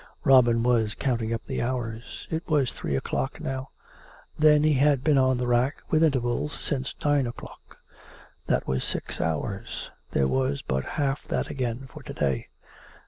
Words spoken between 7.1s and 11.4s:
o'clock. That was six hours. There was but half